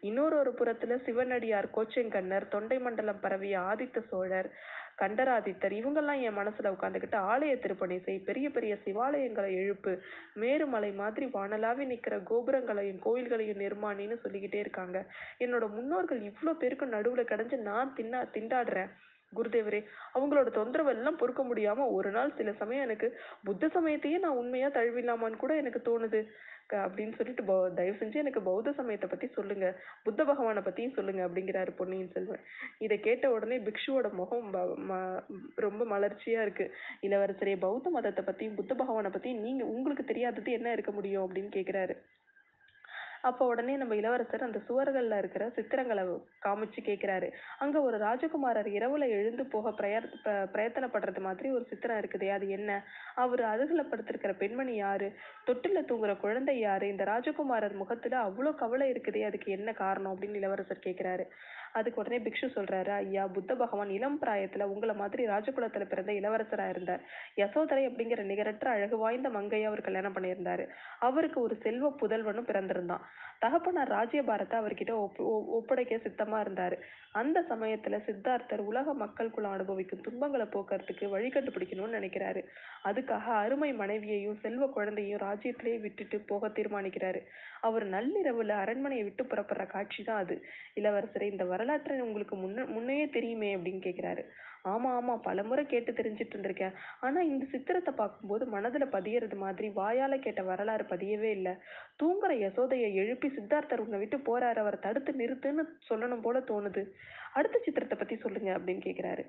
இன்னொரு 0.00 0.36
ஒரு 0.36 0.52
புறத்துல 0.58 0.94
சிவனடியார் 1.06 1.68
கோச்செங்கண்ணர் 1.74 2.46
தொண்டை 2.48 2.78
மண்டலம் 2.78 3.20
பரவிய 3.20 3.58
ஆதித்த 3.70 3.98
சோழர் 4.10 4.48
கண்டராதித்தர் 5.00 5.74
இவங்கெல்லாம் 5.80 6.22
என் 6.26 6.38
மனசுல 6.38 6.72
உட்காந்துக்கிட்டு 6.74 7.18
ஆலய 7.32 7.52
திருப்பணி 7.58 7.96
செய் 8.00 8.24
பெரிய 8.24 8.46
பெரிய 8.50 8.72
சிவாலயங்களை 8.84 9.52
எழுப்பு 9.60 9.92
மேருமலை 10.40 10.90
மாதிரி 10.94 11.26
வானலாவி 11.26 11.84
நிக்கிற 11.92 12.16
கோபுரங்களையும் 12.30 13.00
கோயில்களையும் 13.04 13.62
நிர்மாணின்னு 13.64 14.18
சொல்லிக்கிட்டே 14.24 14.58
இருக்காங்க. 14.58 14.98
என்னோட 15.38 15.66
முன்னோர்கள் 15.68 16.20
இவ்வளோ 16.30 16.54
பேருக்கு 16.54 16.94
நடுவுல 16.96 17.24
கிடைஞ்சு 17.32 17.58
நான் 17.70 17.94
தின்னா 17.96 18.20
திண்டாடுறேன். 18.36 18.92
குருதேவரே 19.36 19.80
அவங்களோட 20.14 20.48
தொந்தரவு 20.58 20.90
எல்லாம் 20.94 21.20
பொறுக்க 21.22 21.42
முடியாம 21.44 21.86
ஒரு 21.98 22.10
நாள் 22.10 22.36
சில 22.36 22.52
சமயம் 22.62 22.86
எனக்கு 22.88 23.08
புத்த 23.48 23.70
சமயத்தையே 23.76 24.18
நான் 24.24 24.40
உண்மையா 24.42 24.70
தழுவிடலாமான்னு 24.78 25.42
கூட 25.44 25.54
எனக்கு 25.62 25.82
தோணுது. 25.88 26.22
அப்படின்னு 26.72 27.14
சொல்லிட்டு 27.16 27.42
தயவு 27.78 27.96
செஞ்சு 28.00 28.18
எனக்கு 28.20 28.40
பௌத்த 28.42 28.72
சமயத்தை 28.76 29.08
பத்தி 29.10 29.26
சொல்லுங்க. 29.36 29.66
புத்த 30.06 30.20
பகவானை 30.24 30.60
பத்தியும் 30.62 30.94
சொல்லுங்க 30.98 31.22
அப்படிங்கிறாரு 31.28 31.70
பொன்னியின் 31.80 32.12
செல்வன். 32.14 32.42
இதை 32.78 32.96
கேட்ட 33.06 33.30
உடனே 33.30 33.58
பிக்ஷுவோட 33.66 34.08
முகம் 34.20 34.48
ரொம்ப 35.64 35.82
மலர்ச்சியா 35.92 36.40
இருக்கு. 36.46 36.66
இளவரசரே 37.06 37.54
பௌத்த 37.64 37.90
மதத்தை 37.96 38.24
பத்தியும் 38.24 38.58
புத்த 38.60 38.74
பகவானை 38.74 39.10
பத்தியும் 39.10 39.44
நீங்க 39.48 39.64
உங்களுக்கு 39.76 40.04
தெரியாதது 40.04 40.52
என்ன 40.52 40.72
இருக்க 40.76 40.92
முடியும் 40.98 41.26
அப்படின்னு 41.26 41.52
கேக்குறாரு. 41.58 41.96
அப்போ 43.24 43.46
உடனே 43.46 43.76
நம்ம 43.76 43.94
இளவரசர் 43.94 44.42
அந்த 44.42 44.58
சுவர்கள்ல 44.66 45.18
இருக்கிற 45.18 45.48
சித்திரங்களை 45.48 46.04
காமிச்சு 46.42 46.80
கேட்குறாரு 46.80 47.28
அங்க 47.58 47.80
ஒரு 47.80 47.98
ராஜகுமாரர் 47.98 48.68
இரவுல 48.72 49.08
எழுந்து 49.10 49.46
போக 49.46 49.70
பிரயர் 49.70 50.06
ப- 50.24 50.48
பிரயத்தனப்படுறது 50.52 51.20
மாதிரி 51.20 51.50
ஒரு 51.50 51.64
சித்திரம் 51.64 51.98
இருக்குதே 51.98 52.28
அது 52.30 52.48
என்ன? 52.48 52.70
அவர் 53.16 53.40
அருகில 53.44 53.82
படுத்திருக்கிற 53.82 54.32
பெண்மணி 54.34 54.74
யாரு? 54.76 55.08
தொட்டில 55.46 55.78
தூங்குற 55.84 56.16
குழந்தை 56.16 56.58
யாரு? 56.58 56.88
இந்த 56.88 57.04
ராஜகுமாரர் 57.04 57.74
முகத்துல 57.74 58.18
அவ்வளோ 58.22 58.54
கவலை 58.54 58.92
இருக்குதே 58.92 59.24
அதுக்கு 59.24 59.52
என்ன 59.52 59.72
காரணம் 59.74 60.12
அப்படின்னு 60.12 60.34
இளவரசர் 60.34 60.86
கேட்குறாரு 60.86 61.26
அதுக்கு 61.72 62.00
உடனே 62.00 62.22
பிக்ஷு 62.22 62.48
சொல்றாரு 62.54 62.88
ஐயா 62.88 63.26
புத்த 63.26 63.54
பகவான் 63.54 63.90
இளம் 63.90 64.20
பிராயத்துல 64.20 64.62
உங்களை 64.62 64.94
மாதிரி 64.94 65.26
ராஜகுலத்துல 65.26 65.84
பிறந்த 65.84 66.12
இளவரசரா 66.12 66.68
இருந்தார். 66.68 67.00
யசோதரை 67.36 67.86
அப்படிங்கிற 67.86 68.22
நிகரற்ற 68.22 68.70
அழகு 68.70 68.96
வாய்ந்த 68.96 69.28
மங்கையை 69.28 69.66
அவர் 69.66 69.80
கல்யாணம் 69.80 70.14
பண்ணியிருந்தாரு. 70.14 70.68
அவருக்கு 70.98 71.40
ஒரு 71.40 71.56
செல்வ 71.62 71.96
புதல்வனும் 72.00 72.46
பிறந்திருந்தான். 72.46 73.00
தகப்பனார் 73.38 73.90
ராஜ்யபாரத்தை 73.90 74.58
அவர்கிட்ட 74.60 74.90
ஒப்பு 74.90 75.24
ஒ- 75.24 75.56
ஒப்படைக்க 75.56 75.96
சித்தமா 75.96 76.40
இருந்தாரு. 76.40 76.78
அந்த 77.12 77.44
சமயத்துல 77.48 78.00
சித்தார்த்தர் 78.06 78.58
உலக 78.58 78.94
மக்களுக்குள்ள 78.94 79.42
அனுபவிக்கும் 79.42 80.00
துன்பங்களை 80.00 80.46
போக்குறதுக்கு 80.46 81.08
வழி 81.08 81.28
கண்டுபிடிக்கணும்னு 81.28 81.94
நினைக்கிறாரு. 81.98 82.44
அதுக்காக 82.84 83.24
அருமை 83.24 83.72
மனைவியையும் 83.72 84.38
செல்வ 84.40 84.66
குழந்தையும் 84.66 85.20
ராஜ்யத்திலேயே 85.20 85.80
விட்டுட்டு 85.80 86.18
போக 86.18 86.48
தீர்மானிக்கிறாரு. 86.48 87.20
அவர் 87.60 87.90
நள்ளிரவுல 87.90 88.48
அரண்மனையை 88.48 89.04
விட்டு 89.04 89.24
புறப்படுற 89.24 89.66
காட்சி 89.66 90.02
தான் 90.02 90.18
அது. 90.18 90.44
இளவரசரை 90.74 91.22
இந்த 91.22 91.44
வர 91.44 91.60
வரலாற்றை 91.62 92.00
உங்களுக்கு 92.00 92.36
முன்ன 92.36 92.64
முன்னையே 92.68 93.04
தெரியுமே 93.10 93.50
அப்படின்னு 93.56 93.82
கேட்குறாரு 93.84 94.22
ஆமாம் 94.64 94.94
ஆமாம் 94.96 95.22
பல 95.22 95.42
பலமுறை 95.42 95.62
கேட்டு 95.66 95.92
தெரிஞ்சிட்டு 95.92 96.34
இருந்திருக்கேன். 96.34 96.74
ஆனால் 97.00 97.28
இந்த 97.28 97.44
சித்திரத்தை 97.44 97.92
பார்க்கும்போது 97.94 98.44
மனதில் 98.46 98.92
பதியறது 98.92 99.36
மாதிரி 99.36 99.68
வாயால் 99.68 100.22
கேட்ட 100.24 100.42
வரலாறு 100.42 100.84
பதியவே 100.84 101.30
இல்லை. 101.30 101.54
தூங்குற 102.02 102.32
யசோதையை 102.44 102.88
எழுப்பி 103.02 103.28
சித்தார்த்தர் 103.28 103.82
உன்னை 103.84 103.98
விட்டு 103.98 104.18
போறாரு. 104.28 104.58
அவரை 104.64 104.78
தடுத்து 104.80 105.12
நிறுத்துன்னு 105.12 105.64
சொல்லணும் 105.88 106.24
போல 106.26 106.44
தோணுது. 106.50 106.84
அடுத்த 107.32 107.62
சித்திரத்தை 107.64 107.98
பற்றி 107.98 108.16
சொல்லுங்க 108.16 108.50
அப்படின்னு 108.58 108.82
கேட்குறாரு 108.86 109.24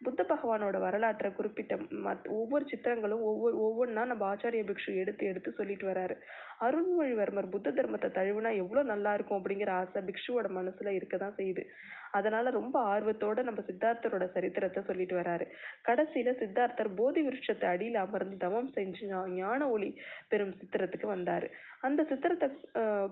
புத்த 0.00 0.22
பகவானோட 0.22 0.78
வரலாற்றை 0.78 1.32
குறிப்பிட்ட 1.32 1.74
மத் 2.06 2.26
ஒவ்வொரு 2.28 2.64
சித்திரங்களும் 2.70 3.22
ஒவ்வொரு 3.22 3.56
ஒவ்வொன்றா 3.58 4.04
நம்ம 4.04 4.34
ஆச்சாரிய 4.34 4.62
பிக்ஷு 4.64 4.92
எடுத்து 4.94 5.26
எடுத்து 5.26 5.50
சொல்லிட்டு 5.52 5.86
வராரு. 5.86 6.14
அருண்மொழிவர்மர் 6.60 7.48
புத்த 7.50 7.70
தர்மத்தை 7.70 8.10
தழுவுனா 8.10 8.56
எவ்வளோ 8.56 8.82
நல்லா 8.82 9.14
இருக்கும் 9.14 9.38
அப்படிங்கிற 9.38 9.70
ஆசை 9.70 10.02
பிக்ஷுவோட 10.02 10.48
மனசுல 10.50 10.94
இருக்கதான் 10.98 11.36
செய்யுது. 11.36 11.64
அதனால 12.10 12.50
ரொம்ப 12.50 12.76
ஆர்வத்தோட 12.94 13.42
நம்ம 13.42 13.60
சித்தார்த்தரோட 13.66 14.32
சரித்திரத்தை 14.32 14.82
சொல்லிட்டு 14.82 15.16
வராரு. 15.16 15.46
கடைசியில 15.84 16.34
சித்தார்த்தர் 16.42 16.94
போதி 16.94 17.22
விருட்சத்தை 17.22 17.64
அடியில் 17.64 17.94
அமர்ந்து 17.94 18.36
தவம் 18.36 18.70
செஞ்சு 18.76 19.06
ஞான 19.36 19.68
ஒளி 19.68 19.90
பெறும் 20.28 20.54
சித்திரத்துக்கு 20.60 21.08
வந்தாரு. 21.14 21.48
அந்த 21.80 22.04
சித்திரத்தை 22.04 22.48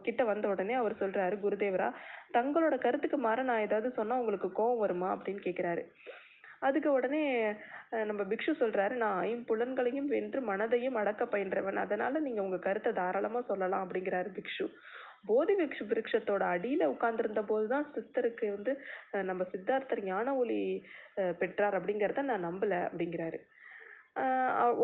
கிட்ட 0.03 0.25
வந்த 0.25 0.49
உடனே 0.49 0.75
அவர் 0.75 1.01
சொல்றாரு 1.01 1.37
குருதேவரா 1.37 1.89
தங்களோட 2.33 2.79
கருத்துக்கு 2.79 3.19
மாற 3.19 3.43
நான் 3.43 3.61
ஏதாவது 3.61 3.91
சொன்னா 3.91 4.19
உங்களுக்கு 4.19 4.51
கோவம் 4.53 4.77
வருமா? 4.77 5.17
அப்படின்னு 5.17 5.43
கேக்குறாரு. 5.45 5.85
அதுக்கு 6.67 6.89
உடனே 6.93 7.23
நம்ம 8.09 8.23
பிக்ஷு 8.31 8.53
சொல்றாரு 8.61 8.95
நான் 9.03 9.21
ஐம்புலன்களையும் 9.31 10.11
வென்று 10.15 10.41
மனதையும் 10.51 10.99
அடக்க 11.01 11.23
பயின்றவன். 11.33 11.79
அதனால 11.85 12.21
நீங்க 12.27 12.41
உங்க 12.47 12.59
கருத்தை 12.67 12.93
தாராளமா 13.01 13.41
சொல்லலாம் 13.51 13.85
அப்படிங்கிறாரு 13.85 14.31
பிக்ஷு. 14.39 14.67
போதி 15.31 15.55
விக்ஷு 15.61 15.85
விருட்சத்தோட 15.91 16.43
அடியில 16.55 16.87
உட்கார்ந்திருந்த 16.93 17.43
போதுதான் 17.51 17.85
சித்தருக்கு 17.95 18.47
வந்து 18.57 18.73
நம்ம 19.29 19.43
சித்தார்த்தர் 19.53 20.03
ஞான 20.11 20.35
ஒளி 20.43 20.61
பெற்றார் 21.41 21.77
அப்படிங்கறத 21.79 22.25
நான் 22.31 22.47
நம்பல 22.49 22.79
அப்படிங்கிறாரு. 22.89 23.39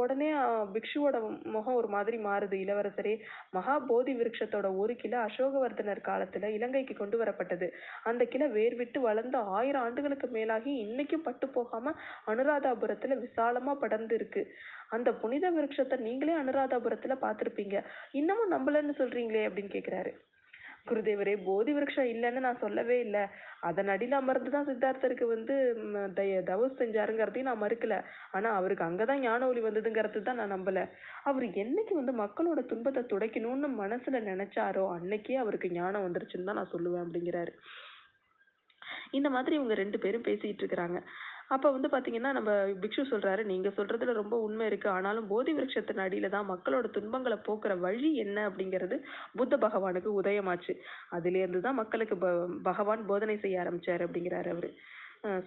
உடனே 0.01 0.29
பிக்ஷுவோட 0.75 1.17
முகம் 1.55 1.75
ஒரு 1.75 1.89
மாதிரி 1.89 2.19
மாறுது. 2.19 2.57
இளவரசரே 2.65 3.15
மகா 3.51 3.75
போதி 3.79 4.13
விருட்சத்தோட 4.15 4.69
ஒரு 4.77 4.95
கிளை 4.97 5.19
அசோகவர்தனர் 5.19 6.01
காலத்துல 6.09 6.51
இலங்கைக்கு 6.57 6.95
கொண்டு 6.95 7.19
வரப்பட்டது. 7.23 7.69
அந்த 8.03 8.25
கிளை 8.25 8.49
வேர்விட்டு 8.49 9.01
வளர்ந்து 9.01 9.39
ஆயிரம் 9.59 9.83
ஆண்டுகளுக்கு 9.83 10.29
மேலாகி 10.29 10.73
இன்னைக்கும் 10.87 11.27
பட்டு 11.29 11.49
போகாம 11.49 11.95
அனுராதாபுரத்துல 12.27 13.19
விசாலமா 13.27 13.75
படர்ந்து 13.75 14.15
இருக்கு 14.15 14.45
அந்த 14.89 15.09
புனித 15.13 15.47
விருட்சத்தை 15.51 15.99
நீங்களே 15.99 16.37
அனுராதாபுரத்துல 16.43 17.17
பார்த்திருப்பீங்க. 17.25 17.77
இன்னமும் 18.13 18.55
நம்பலன்னு 18.57 18.95
சொல்றீங்களே 18.99 19.45
அப்படின்னு 19.49 19.75
கேக்குறாரு. 19.77 20.13
குருதேவரே 20.91 21.35
போதி 21.49 21.73
விருட்சம் 21.77 22.11
இல்லைன்னு 22.13 22.41
நான் 22.47 22.63
சொல்லவே 22.65 22.97
இல்லை. 23.07 23.23
அதன் 23.69 23.91
அடியில் 23.95 24.19
அமர்ந்து 24.21 24.51
தான் 24.55 24.69
சித்தார்த்தருக்கு 24.69 25.27
வந்து 25.35 25.55
தய 26.19 26.41
தவஸ் 26.51 26.79
செஞ்சாருங்கிறதையும் 26.81 27.49
நான் 27.51 27.63
மறுக்கல. 27.65 27.97
ஆனா 28.37 28.51
அவருக்கு 28.59 28.85
அங்கதான் 28.89 29.23
ஞான 29.27 29.49
ஒளி 29.51 29.63
வந்ததுங்கிறது 29.67 30.23
தான் 30.29 30.41
நான் 30.43 30.55
நம்பல. 30.57 30.83
அவர் 31.31 31.47
என்னைக்கு 31.65 31.95
வந்து 32.01 32.15
மக்களோட 32.23 32.63
துன்பத்தை 32.73 33.03
துடைக்கணும்னு 33.13 33.71
மனசுல 33.83 34.21
நினைச்சாரோ 34.31 34.85
அன்னைக்கே 34.97 35.39
அவருக்கு 35.45 35.71
ஞானம் 35.81 36.07
வந்துருச்சுன்னு 36.07 36.49
தான் 36.51 36.61
நான் 36.63 36.75
சொல்லுவேன் 36.75 37.05
அப்படிங்கிறாரு. 37.07 37.55
இந்த 39.19 39.29
மாதிரி 39.35 39.55
இவங்க 39.59 39.75
ரெண்டு 39.81 39.99
பேரும் 40.03 40.27
பேசிட்டு 40.29 40.63
இருக்கிறாங்க. 40.63 40.99
அப்ப 41.49 41.71
வந்து 41.71 41.89
பாத்தீங்கன்னா 41.89 42.33
நம்ம 42.33 42.53
பிக்ஷு 42.53 43.05
சொல்றாரு 43.11 43.45
நீங்க 43.45 43.69
சொல்றதுல 43.69 44.13
ரொம்ப 44.13 44.41
உண்மை 44.41 44.67
இருக்கு. 44.67 44.89
ஆனாலும் 44.89 45.27
போதி 45.27 45.53
விருட்சத்தின் 45.53 45.99
அடியில் 45.99 46.31
தான் 46.31 46.51
மக்களோட 46.51 46.91
துன்பங்களை 46.91 47.39
போக்குற 47.47 47.79
வழி 47.79 48.17
என்ன? 48.17 48.49
அப்படிங்கிறது 48.49 49.03
புத்த 49.37 49.57
பகவானுக்கு 49.57 50.23
உதயமாச்சு. 50.23 50.77
அதுலேருந்து 51.13 51.61
தான் 51.61 51.75
மக்களுக்கு 51.75 52.17
ப- 52.17 52.49
பகவான் 52.63 53.07
போதனை 53.07 53.37
செய்ய 53.39 53.61
ஆரம்பிச்சாரு 53.61 54.07
அப்படிங்கிறாரு 54.07 54.49
அவரு. 54.51 54.75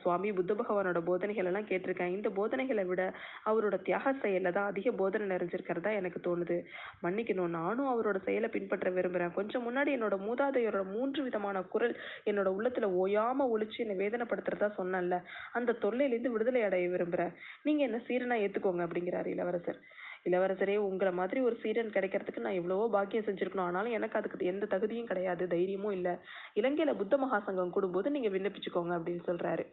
சுவாமி 0.02 0.30
புத்த 0.38 0.54
பகவானோட 0.54 1.00
போதனைகள் 1.10 1.48
எல்லாம் 1.50 1.68
கேட்டிருக்கேன். 1.70 2.14
இந்த 2.16 2.30
போதனைகளை 2.38 2.84
விட 2.90 3.02
அவரோட 3.50 3.76
தியாக 3.82 4.14
செயலில் 4.24 4.56
தான் 4.58 4.70
அதிக 4.72 4.92
போதனை 4.92 5.26
நிறைஞ்சிருக்கிறதா 5.34 5.92
எனக்கு 6.00 6.20
தோணுது. 6.28 6.58
மன்னிக்கணும். 7.06 7.54
நானும் 7.60 7.92
அவரோட 7.94 8.18
செயலை 8.28 8.50
பின்பற்ற 8.56 8.90
விரும்புகிறேன் 8.98 9.36
கொஞ்சம் 9.40 9.66
முன்னாடி 9.68 9.92
என்னோட 9.98 10.18
மூதாதையரோட 10.28 10.84
மூன்று 10.96 11.22
விதமான 11.24 11.62
குரல் 11.74 11.96
என்னோட 12.32 12.52
உள்ளத்தில் 12.58 12.90
ஓயாமல் 13.04 13.54
ஒழிச்சு 13.54 13.80
என்னை 13.86 13.98
வேதனைப்படுத்துறதா 14.04 14.70
சொன்னேன்ல 14.82 15.20
அந்த 15.60 15.78
தொல்லையிலேருந்து 15.86 16.36
விடுதலை 16.36 16.64
அடைய 16.64 16.90
விரும்புகிறேன் 16.96 17.34
நீங்கள் 17.64 17.88
என்ன 17.90 18.02
சீரனா 18.10 18.38
ஏற்றுக்கோங்க 18.46 18.88
அப்படிங்கிறாரு 18.88 19.30
இளவரசர். 19.36 19.82
இளவரசரே 20.30 20.76
உங்களை 20.76 21.14
மாதிரி 21.14 21.40
ஒரு 21.42 21.56
சீடன் 21.62 21.90
கிடைக்கிறதுக்கு 21.90 22.40
நான் 22.40 22.54
எவ்வளவோ 22.54 22.90
பாக்கியம் 22.90 23.26
செஞ்சிருக்கணும். 23.26 23.68
ஆனாலும் 23.70 23.92
எனக்கு 23.92 24.18
அதுக்கு 24.18 24.46
எந்த 24.46 24.66
தகுதியும் 24.66 25.06
கிடையாது 25.06 25.48
தைரியமும் 25.48 25.92
இல்லை. 25.92 26.14
இலங்கையில 26.56 26.94
புத்த 26.98 27.18
மகாசங்கம் 27.18 27.74
கூடும்போது 27.76 28.10
நீங்க 28.10 28.30
விண்ணப்பிச்சுக்கோங்க 28.30 28.94
அப்படின்னு 29.00 29.24
சொல்றாரு. 29.26 29.66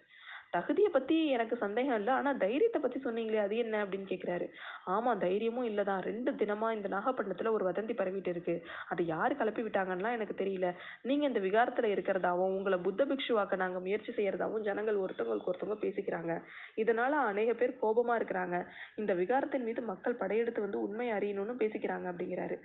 தகுதியை 0.50 0.90
பத்தி 0.90 1.28
எனக்கு 1.28 1.56
சந்தேகம் 1.56 1.94
இல்லை. 1.94 2.14
ஆனா 2.14 2.32
தைரியத்தை 2.32 2.80
பத்தி 2.80 3.00
சொன்னீங்களே 3.04 3.36
அது 3.36 3.56
என்ன 3.56 3.84
அப்படின்னு 3.84 4.12
கேக்குறாரு. 4.12 4.46
ஆமா 4.86 5.18
தைரியமும் 5.18 5.68
இல்லதான் 5.68 6.00
ரெண்டு 6.00 6.32
தினமா 6.32 6.72
இந்த 6.72 6.88
நாகப்பட்டினத்துல 6.88 7.50
ஒரு 7.50 7.70
வதந்தி 7.70 7.94
பரவிட்டு 7.94 8.28
இருக்கு. 8.28 8.66
அது 8.88 9.04
யாரு 9.04 9.36
கிளப்பி 9.36 9.62
விட்டாங்கன்னா 9.62 10.12
எனக்கு 10.12 10.44
தெரியல. 10.44 10.74
நீங்க 11.02 11.26
இந்த 11.26 11.40
விகாரத்துல 11.40 11.88
இருக்கிறதாவும் 11.96 12.56
உங்களை 12.58 12.78
புத்த 12.78 13.04
பிக்ஷுவாக்க 13.04 13.56
நாங்க 13.56 13.80
முயற்சி 13.80 14.12
செய்யறதாவும் 14.12 14.60
ஜனங்கள் 14.60 14.98
ஒருத்தவங்களுக்கு 14.98 15.50
ஒருத்தவங்க 15.52 15.78
பேசிக்கிறாங்க. 15.80 16.42
இதனால 16.76 17.10
அநேக 17.10 17.52
பேர் 17.52 17.78
கோபமா 17.82 18.14
இருக்கிறாங்க. 18.20 18.66
இந்த 18.96 19.14
விகாரத்தின் 19.14 19.64
மீது 19.64 19.82
மக்கள் 19.82 20.14
படையெடுத்து 20.14 20.60
வந்து 20.60 20.80
உண்மை 20.80 21.12
அறியணும்னு 21.12 21.54
பேசிக்கிறாங்க 21.58 22.08
அப்படிங்கிறாரு. 22.12 22.58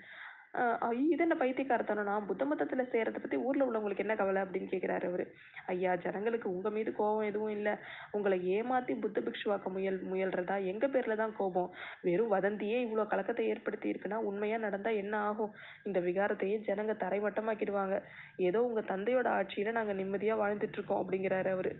ஆஹ் 0.53 0.93
இது 1.03 1.24
என்ன 1.24 1.36
பைத்தியக்காரத்தனம் 1.36 2.03
நான் 2.03 2.25
புத்த 2.25 2.45
மதத்துல 2.45 2.81
சேரத்தை 2.91 3.19
பத்தி 3.22 3.38
ஊர்ல 3.38 3.65
உள்ளவங்களுக்கு 3.65 4.00
என்ன 4.00 4.15
கவலை 4.15 4.41
அப்படின்னு 4.41 4.72
கேக்குறாரு 4.72 5.05
அவரு. 5.05 5.25
ஐயா 5.65 5.95
ஜனங்களுக்கு 5.95 6.51
உங்க 6.51 6.69
மீது 6.69 6.93
கோபம் 6.93 7.22
எதுவும் 7.22 7.50
இல்ல. 7.50 7.69
உங்களை 8.12 8.48
ஏமாத்தி 8.50 9.00
புத்த 9.00 9.22
பிக்ஷுவாக்க 9.22 9.69
முயல் 9.69 10.00
முயல்றதா 10.03 10.65
எங்க 10.65 10.88
பேரில் 10.88 11.15
தான் 11.15 11.36
கோபம்? 11.36 11.69
வெறும் 12.01 12.33
வதந்தியே 12.33 12.79
இவ்வளவு 12.81 13.07
கலக்கத்தை 13.07 13.48
ஏற்படுத்தி 13.48 13.89
இருக்குன்னா 13.89 14.15
உண்மையா 14.24 14.57
நடந்தா 14.57 14.89
என்ன 14.89 15.17
ஆகும்? 15.19 15.53
இந்த 15.83 16.00
விகாரத்தையே 16.00 16.57
ஜனங்க 16.60 16.95
தரைமட்டமாக்கிடுவாங்க 17.00 17.98
ஏதோ 18.38 18.62
உங்க 18.62 18.81
தந்தையோட 18.81 19.29
ஆட்சியில 19.39 19.72
நாங்க 19.72 19.93
நிம்மதியா 19.93 20.36
வாழ்ந்துட்டு 20.36 20.74
இருக்கோம் 20.74 21.01
அப்படிங்கிறாரு 21.03 21.50
அவரு. 21.50 21.74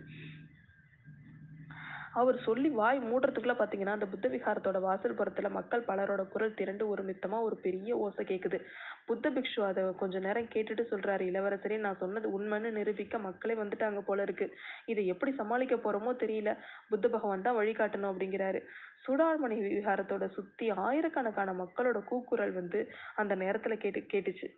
அவர் 2.14 2.36
சொல்லி 2.38 2.68
வாய் 2.68 2.98
மூடுறதுக்குள்ள 3.00 3.54
பாத்தீங்கன்னா 3.58 3.94
அந்த 3.96 4.06
புத்த 4.06 4.28
விகாரத்தோட 4.28 4.80
வாசல் 4.80 5.16
புறத்துல 5.16 5.50
மக்கள் 5.50 5.84
பலரோட 5.88 6.28
குரல் 6.28 6.54
திரண்டு 6.54 6.88
ஒரு 6.88 7.02
மித்தமா 7.04 7.38
ஒரு 7.40 7.56
பெரிய 7.56 7.96
ஓசை 7.96 8.24
கேக்குது. 8.24 8.58
புத்த 9.06 9.30
பிக்ஷு 9.30 9.60
அதை 9.60 9.84
கொஞ்ச 9.96 10.18
நேரம் 10.18 10.50
கேட்டுட்டு 10.54 10.84
சொல்றாரு 10.90 11.24
இளவரசரே 11.30 11.78
நான் 11.78 12.00
சொன்னது 12.00 12.28
உண்மைன்னு 12.36 12.70
நிரூபிக்க 12.70 13.18
மக்களே 13.18 13.54
வந்துட்டாங்க 13.54 14.00
போல 14.00 14.22
இருக்கு. 14.22 14.48
இதை 14.86 15.06
எப்படி 15.06 15.32
சமாளிக்க 15.32 15.76
போறோமோ 15.76 16.14
தெரியல. 16.24 16.52
புத்த 16.88 17.08
பகவான் 17.08 17.42
தான் 17.42 17.56
வழிகாட்டணும் 17.56 18.10
அப்படிங்கிறாரு. 18.12 18.60
சுடாமணி 19.06 19.56
விகாரத்தோட 19.68 20.26
சுத்தி 20.28 20.70
ஆயிரக்கணக்கான 20.70 21.52
மக்களோட 21.52 21.98
கூக்குரல் 22.04 22.52
வந்து 22.52 22.80
அந்த 23.14 23.36
நேரத்துல 23.36 23.76
கேட்டு 23.76 24.00
கேட்டுச்சு. 24.12 24.48